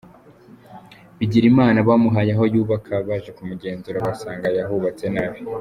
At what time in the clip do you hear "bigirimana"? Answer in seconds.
1.17-1.77